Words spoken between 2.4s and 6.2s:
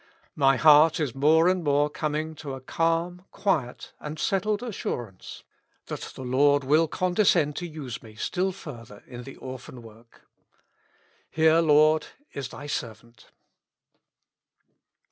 a calm, quiet, and settled assurance, that